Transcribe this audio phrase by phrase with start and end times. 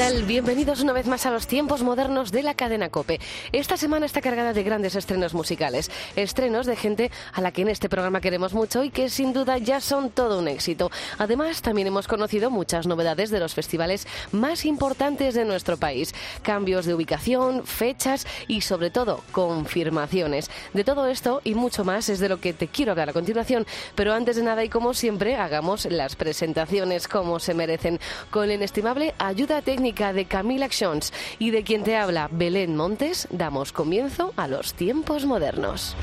[0.00, 0.22] Tal?
[0.22, 3.20] Bienvenidos una vez más a los tiempos modernos de la cadena Cope.
[3.52, 7.68] Esta semana está cargada de grandes estrenos musicales, estrenos de gente a la que en
[7.68, 10.90] este programa queremos mucho y que sin duda ya son todo un éxito.
[11.18, 16.86] Además, también hemos conocido muchas novedades de los festivales más importantes de nuestro país, cambios
[16.86, 20.50] de ubicación, fechas y sobre todo confirmaciones.
[20.72, 23.66] De todo esto y mucho más es de lo que te quiero hablar a continuación,
[23.96, 28.54] pero antes de nada y como siempre, hagamos las presentaciones como se merecen con la
[28.54, 34.32] inestimable ayuda técnica de Camila Actions y de quien te habla Belén Montes, damos comienzo
[34.36, 35.96] a los tiempos modernos.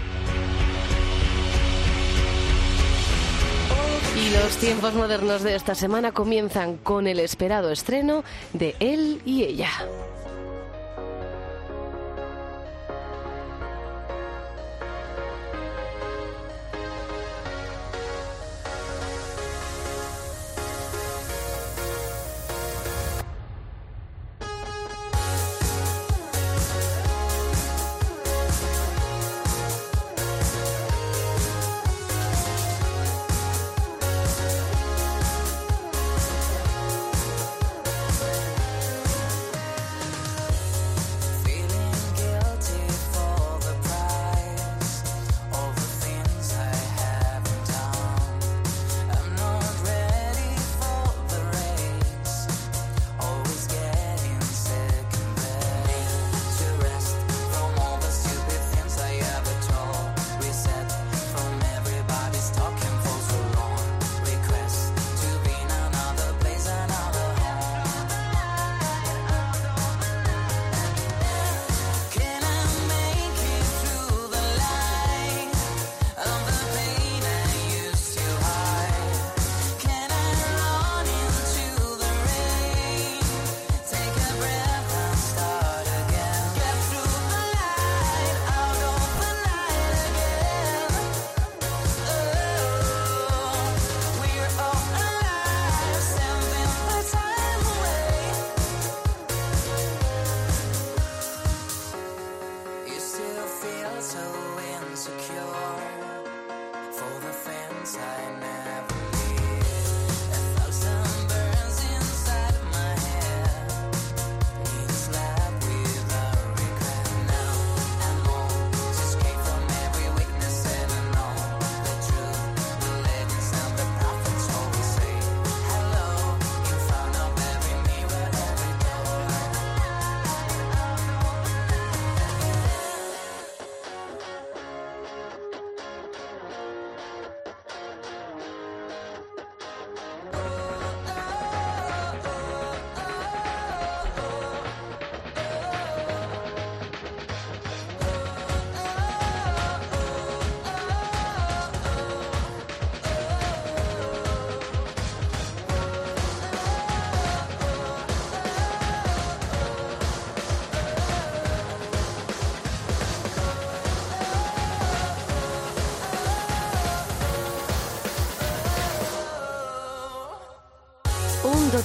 [4.18, 9.44] Y los tiempos modernos de esta semana comienzan con el esperado estreno de Él y
[9.44, 9.70] Ella.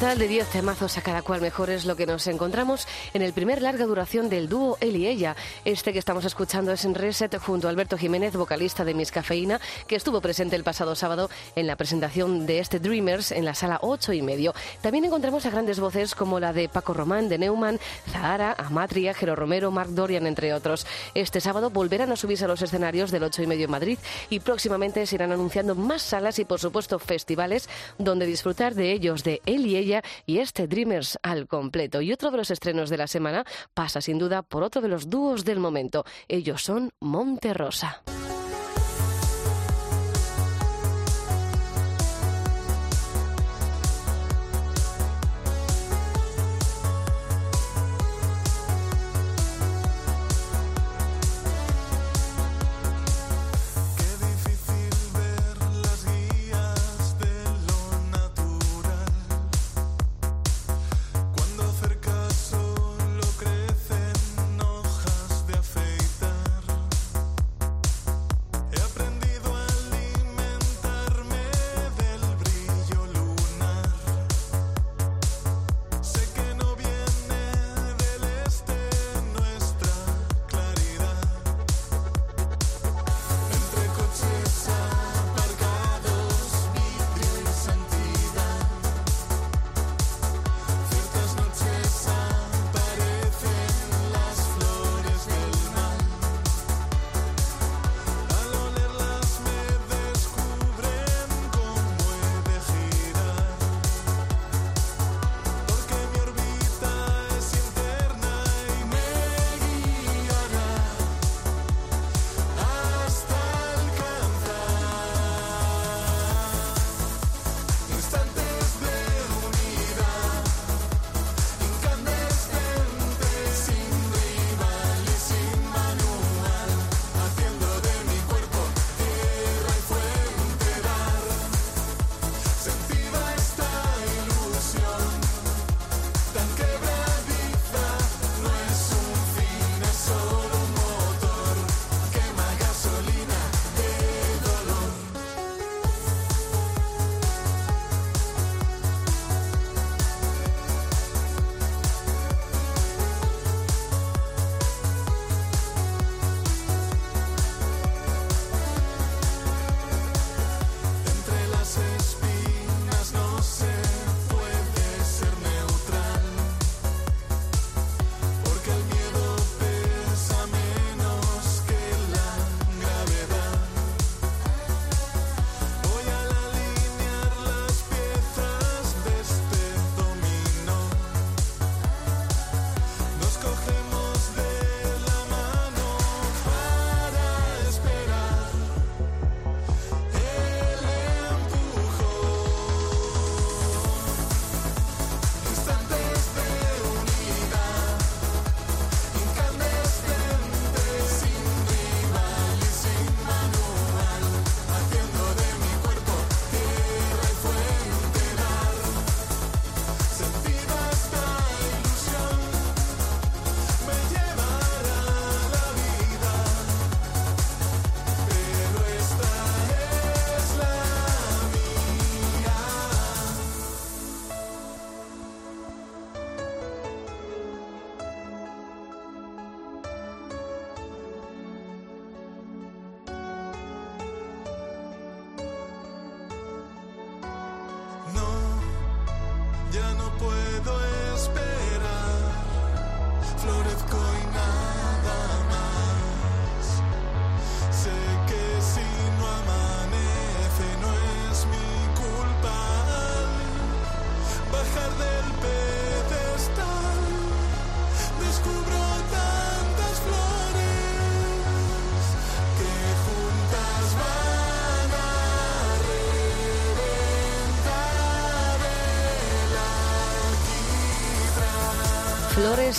[0.03, 3.33] Total de 10 temazos a cada cual mejor es lo que nos encontramos en el
[3.33, 5.37] primer larga duración del dúo Él y Ella.
[5.65, 9.61] Este que estamos escuchando es en Reset junto a Alberto Jiménez, vocalista de Miss Cafeína,
[9.87, 13.79] que estuvo presente el pasado sábado en la presentación de este Dreamers en la sala
[13.81, 14.55] 8 y medio.
[14.81, 17.79] También encontramos a grandes voces como la de Paco Román, de Neumann,
[18.11, 20.85] Zahara, Amatria, Jero Romero, Marc Dorian, entre otros.
[21.15, 23.99] Este sábado volverán a subirse a los escenarios del 8 y medio en Madrid
[24.31, 27.69] y próximamente se irán anunciando más salas y, por supuesto, festivales
[27.99, 29.92] donde disfrutar de ellos, de Él y Ella
[30.25, 32.01] y este Dreamers al completo.
[32.01, 33.45] Y otro de los estrenos de la semana
[33.75, 36.05] pasa sin duda por otro de los dúos del momento.
[36.29, 38.03] Ellos son Monte Rosa.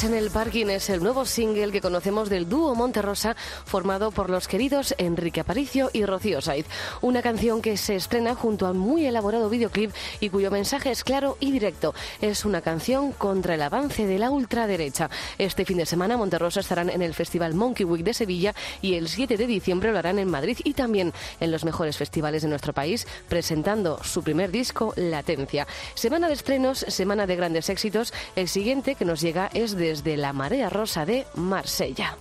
[0.04, 4.50] En el Parking es el nuevo single que conocemos del dúo Monterrosa formado por los
[4.50, 6.66] queridos Enrique Aparicio y Rocío Saiz.
[7.00, 11.06] Una canción que se estrena junto a un muy elaborado videoclip y cuyo mensaje es
[11.06, 11.96] claro y directo.
[12.20, 15.10] Es una canción contra el avance de la ultraderecha.
[15.38, 19.08] Este fin de semana Monterrosa estarán en el Festival Monkey Week de Sevilla y el
[19.08, 22.74] 7 de diciembre lo harán en Madrid y también en los mejores festivales de nuestro
[22.74, 25.66] país presentando su primer disco Latencia.
[25.96, 28.14] Semana de estrenos, semana de grandes éxitos.
[28.36, 32.18] El siguiente que nos llega es desde la Marea Rosa de Marsella.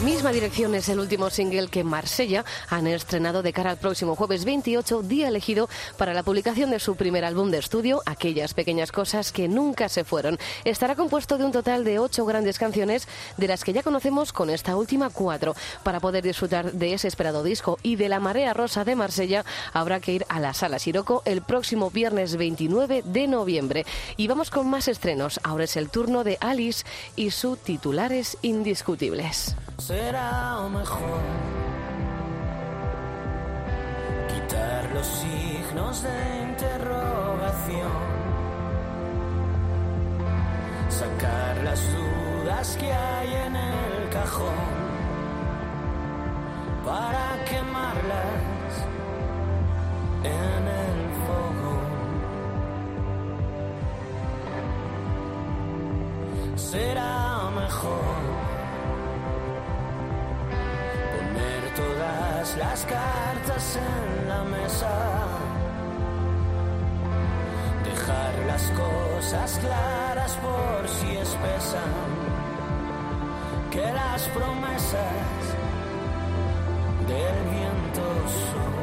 [0.00, 4.16] La misma dirección es el último single que Marsella han estrenado de cara al próximo
[4.16, 8.92] jueves 28, día elegido para la publicación de su primer álbum de estudio, Aquellas pequeñas
[8.92, 10.38] cosas que nunca se fueron.
[10.64, 14.48] Estará compuesto de un total de ocho grandes canciones, de las que ya conocemos con
[14.48, 15.54] esta última cuatro.
[15.82, 20.00] Para poder disfrutar de ese esperado disco y de la marea rosa de Marsella, habrá
[20.00, 23.84] que ir a la Sala Siroco el próximo viernes 29 de noviembre.
[24.16, 25.40] Y vamos con más estrenos.
[25.42, 29.54] Ahora es el turno de Alice y su titulares indiscutibles
[29.90, 31.22] será mejor.
[34.30, 36.18] Quitar los signos de
[36.48, 37.96] interrogación,
[41.00, 44.62] sacar las dudas que hay en el cajón.
[46.90, 48.72] Para quemarlas
[50.38, 51.74] en el fuego.
[56.70, 58.49] Será mejor
[61.76, 64.90] todas las cartas en la mesa.
[67.84, 72.10] Dejar las cosas claras por si espesan.
[73.70, 75.42] Que las promesas
[77.06, 78.02] del viento
[78.52, 78.79] son.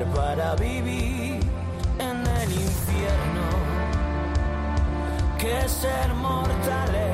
[0.00, 1.40] Para vivir
[1.98, 3.48] en el infierno
[5.38, 7.09] que ser mortales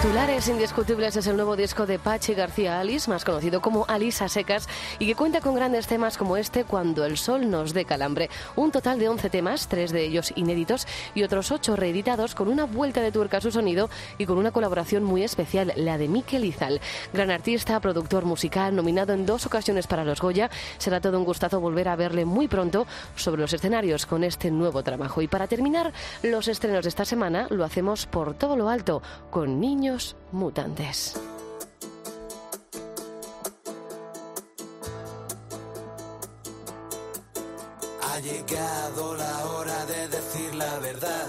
[0.00, 4.30] Titulares indiscutibles es el nuevo disco de Pachi García Alice, más conocido como Alice a
[4.30, 4.66] secas,
[4.98, 8.30] y que cuenta con grandes temas como este Cuando el sol nos dé calambre.
[8.56, 12.64] Un total de 11 temas, tres de ellos inéditos y otros ocho reeditados con una
[12.64, 16.46] vuelta de tuerca a su sonido y con una colaboración muy especial, la de Miquel
[16.46, 16.80] Izal.
[17.12, 20.48] Gran artista, productor musical, nominado en dos ocasiones para los Goya.
[20.78, 24.82] Será todo un gustazo volver a verle muy pronto sobre los escenarios con este nuevo
[24.82, 25.20] trabajo.
[25.20, 25.92] Y para terminar
[26.22, 29.89] los estrenos de esta semana, lo hacemos por todo lo alto con Niños
[30.30, 31.14] Mutantes.
[38.02, 41.26] Ha llegado la hora de decir la verdad,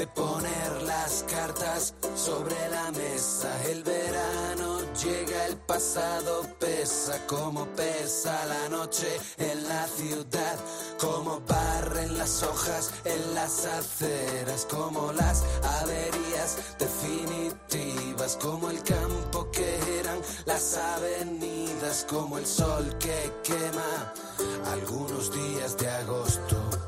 [0.00, 3.50] de poner las cartas sobre la mesa.
[3.66, 10.56] El verano llega, el pasado pesa, como pesa la noche en la ciudad,
[10.98, 15.44] como barren las hojas en las aceras, como las
[15.82, 24.14] averías definitivas, como el campo que eran las avenidas, como el sol que quema
[24.72, 26.79] algunos días de agosto.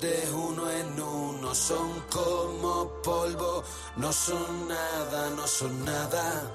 [0.00, 3.62] De uno en uno, son como polvo,
[3.96, 6.52] no son nada, no son nada.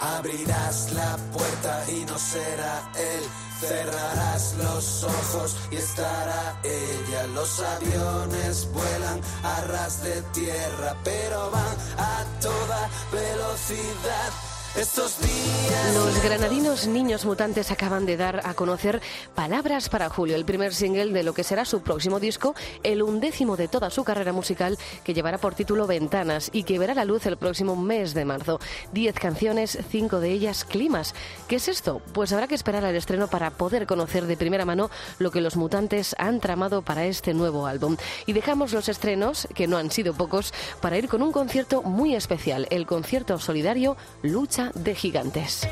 [0.00, 3.24] Abrirás la puerta y no será él.
[3.58, 7.26] Cerrarás los ojos y estará ella.
[7.34, 14.47] Los aviones vuelan a ras de tierra, pero van a toda velocidad.
[14.76, 19.00] Los granadinos Niños Mutantes acaban de dar a conocer
[19.34, 23.56] Palabras para Julio, el primer single de lo que será su próximo disco, el undécimo
[23.56, 27.26] de toda su carrera musical, que llevará por título Ventanas y que verá la luz
[27.26, 28.60] el próximo mes de marzo.
[28.92, 31.14] Diez canciones, cinco de ellas climas.
[31.48, 32.02] ¿Qué es esto?
[32.12, 35.56] Pues habrá que esperar al estreno para poder conocer de primera mano lo que los
[35.56, 37.96] mutantes han tramado para este nuevo álbum.
[38.26, 42.14] Y dejamos los estrenos, que no han sido pocos, para ir con un concierto muy
[42.14, 45.68] especial, el concierto solidario Lucha de Gigantes.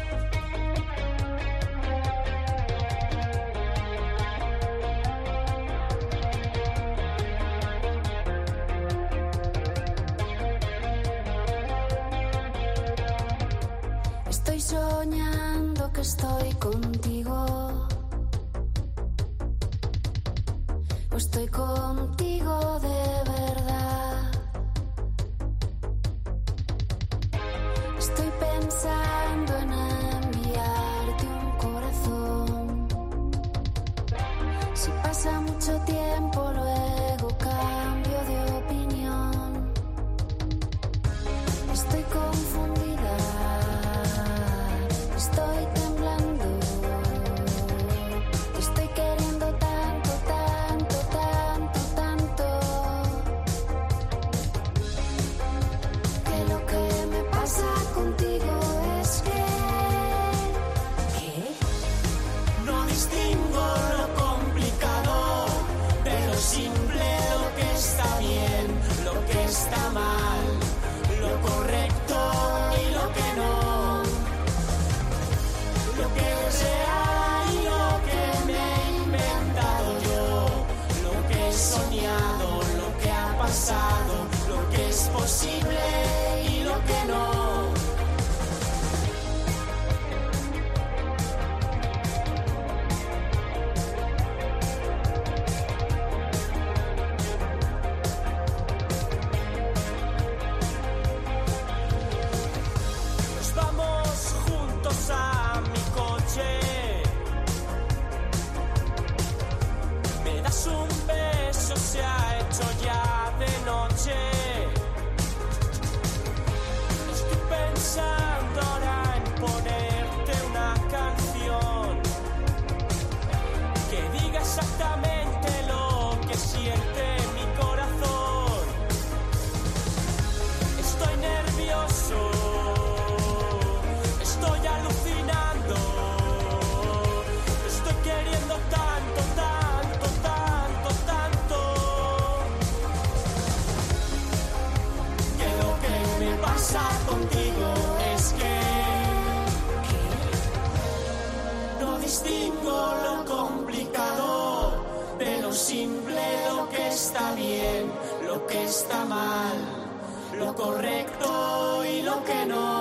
[160.57, 162.75] Correcto y lo que no.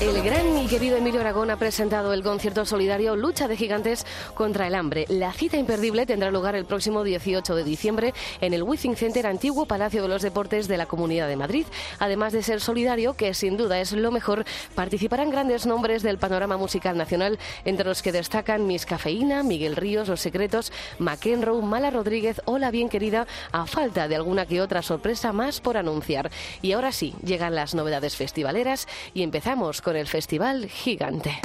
[0.00, 4.68] El gran y querido Emilio Aragón ha presentado el concierto solidario Lucha de Gigantes contra
[4.68, 5.06] el Hambre.
[5.08, 9.66] La cita imperdible tendrá lugar el próximo 18 de diciembre en el Withing Center, antiguo
[9.66, 11.66] Palacio de los Deportes de la Comunidad de Madrid.
[11.98, 14.44] Además de ser solidario, que sin duda es lo mejor,
[14.76, 20.06] participarán grandes nombres del panorama musical nacional, entre los que destacan Miss Cafeína, Miguel Ríos,
[20.06, 24.82] Los Secretos, McEnroe, Mala Rodríguez o La Bien Querida, a falta de alguna que otra
[24.82, 26.30] sorpresa más por anunciar.
[26.62, 31.40] Y ahora sí, llegan las novedades festivaleras y empezamos con el Festival Gigante.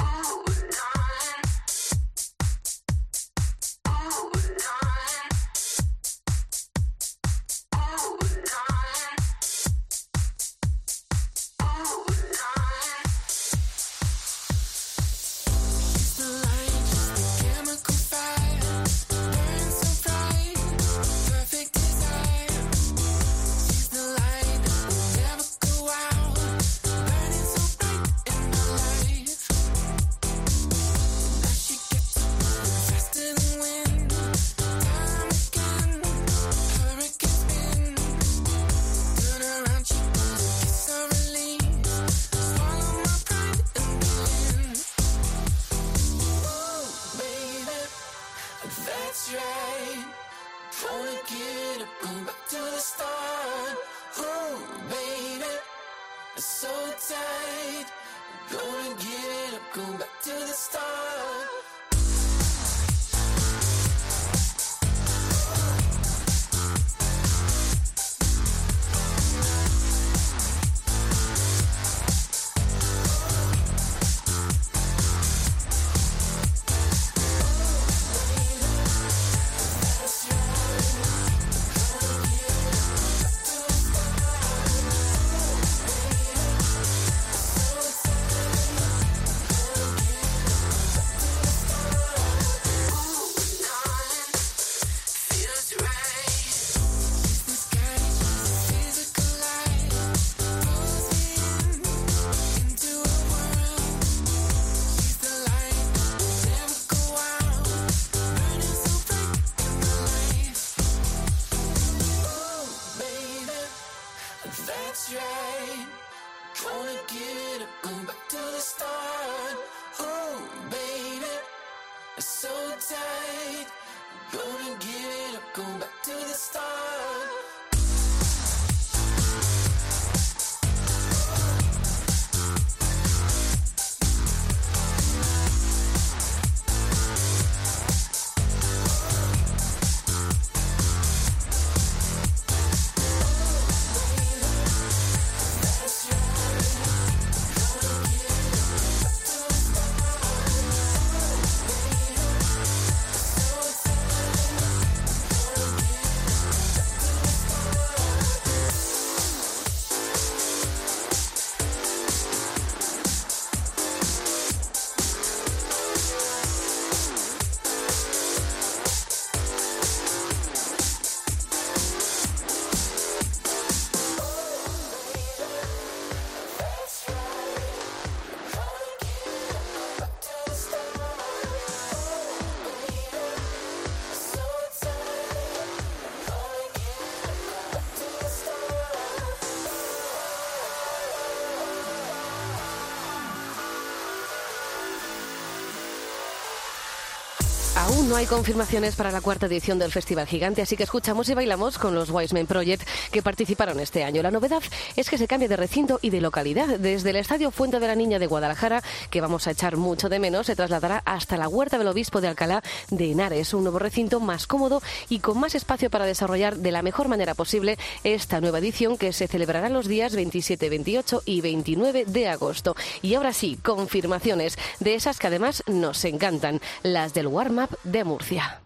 [198.14, 201.80] No hay confirmaciones para la cuarta edición del Festival Gigante, así que escuchamos y bailamos
[201.80, 204.22] con los Wiseman Project que participaron este año.
[204.22, 204.62] La novedad
[204.96, 206.78] es que se cambia de recinto y de localidad.
[206.78, 210.20] Desde el Estadio Fuente de la Niña de Guadalajara, que vamos a echar mucho de
[210.20, 214.20] menos, se trasladará hasta la Huerta del Obispo de Alcalá de Henares, un nuevo recinto
[214.20, 218.60] más cómodo y con más espacio para desarrollar de la mejor manera posible esta nueva
[218.60, 222.76] edición que se celebrará los días 27, 28 y 29 de agosto.
[223.02, 228.60] Y ahora sí, confirmaciones de esas que además nos encantan, las del warm-up de Murcia.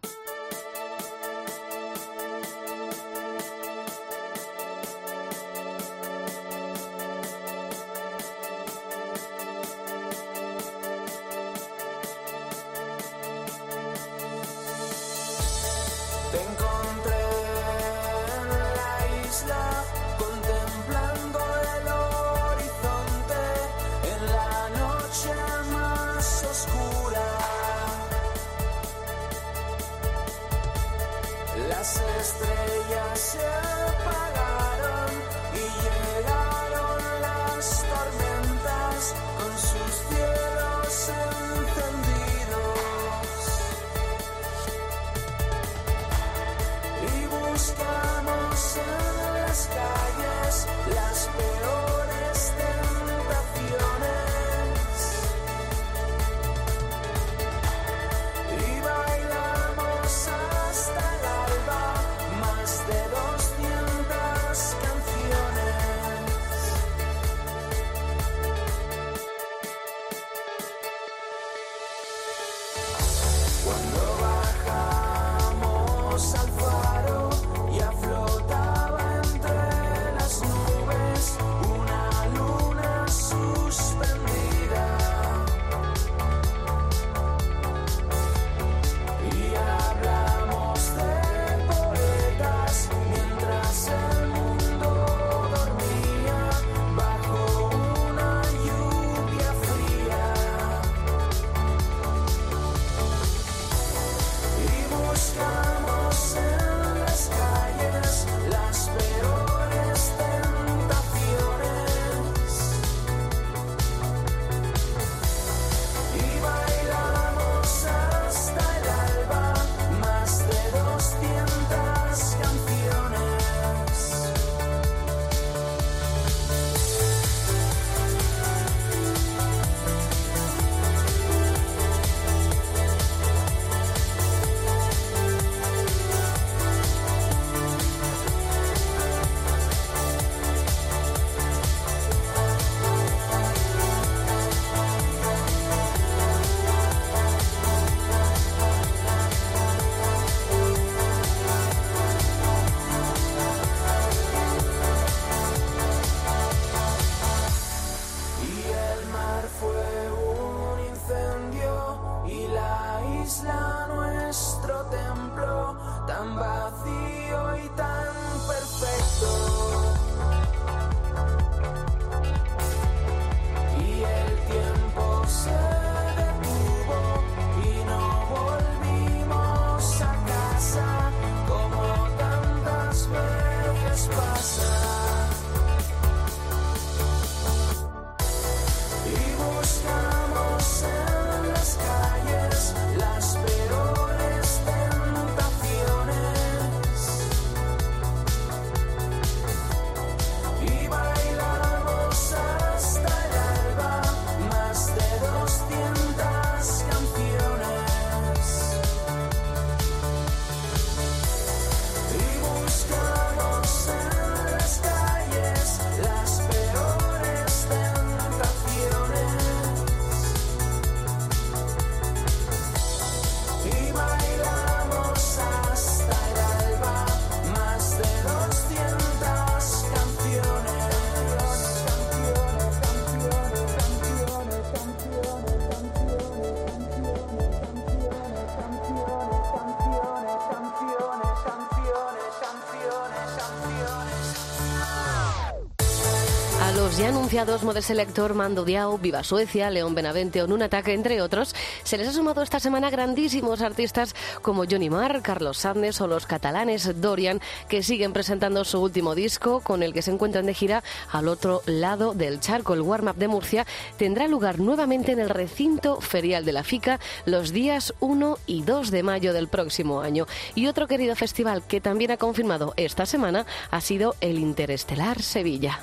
[247.37, 252.13] Model Selector, Mando Diao, Viva Suecia, León Benavente o Ataque, entre otros, se les ha
[252.13, 257.83] sumado esta semana grandísimos artistas como Johnny Marr, Carlos Sandes o los catalanes Dorian, que
[257.83, 262.15] siguen presentando su último disco con el que se encuentran de gira al otro lado
[262.15, 262.73] del charco.
[262.73, 267.51] El warm-up de Murcia tendrá lugar nuevamente en el recinto ferial de la FICA los
[267.51, 270.25] días 1 y 2 de mayo del próximo año.
[270.55, 275.81] Y otro querido festival que también ha confirmado esta semana ha sido el Interestelar Sevilla.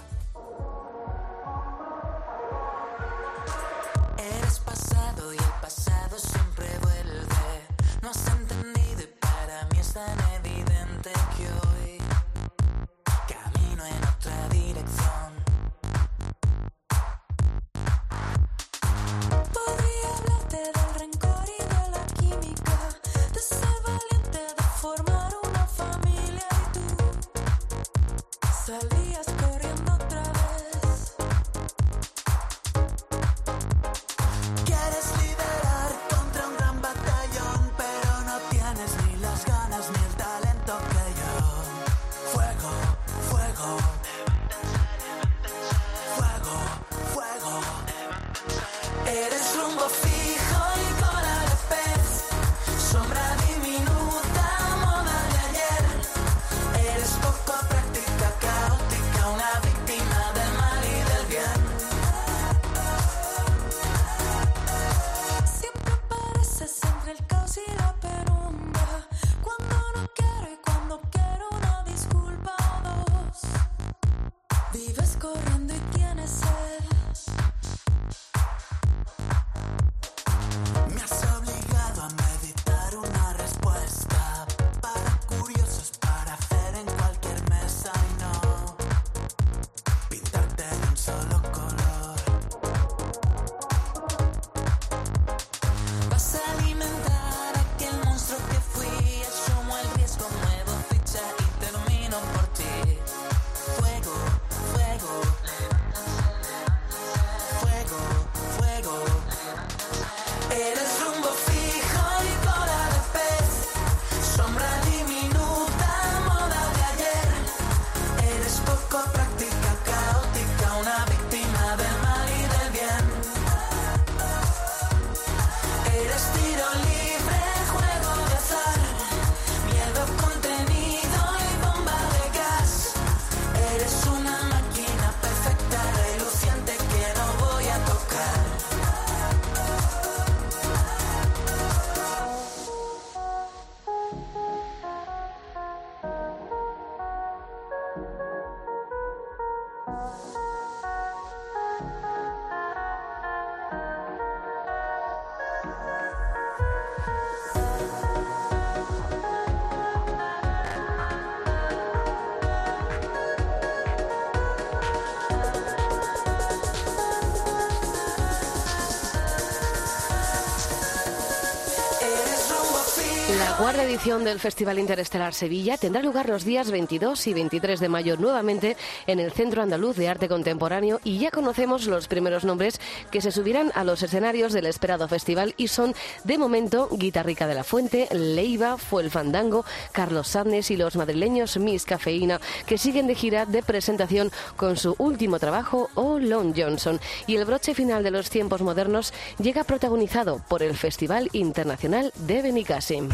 [174.05, 178.77] Edición del Festival Interestelar Sevilla tendrá lugar los días 22 y 23 de mayo nuevamente
[179.07, 183.33] en el Centro Andaluz de Arte Contemporáneo y ya conocemos los primeros nombres que se
[183.33, 188.07] subirán a los escenarios del esperado festival y son de momento Guitarrica de la Fuente,
[188.13, 193.47] Leiva, Fue el Fandango, Carlos Sadnes y los madrileños Miss Cafeína que siguen de gira
[193.47, 198.29] de presentación con su último trabajo O Lon Johnson y el broche final de los
[198.29, 203.09] tiempos modernos llega protagonizado por el Festival Internacional de Benicassim.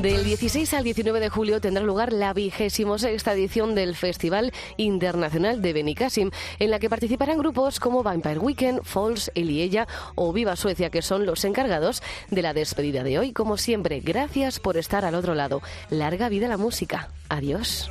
[0.00, 5.60] Del 16 al 19 de julio tendrá lugar la vigésimo sexta edición del Festival Internacional
[5.60, 10.88] de Benicassim, en la que participarán grupos como Vampire Weekend, Falls, Eliella o Viva Suecia,
[10.88, 13.32] que son los encargados de la despedida de hoy.
[13.34, 15.60] Como siempre, gracias por estar al otro lado.
[15.90, 17.10] Larga vida la música.
[17.28, 17.90] Adiós.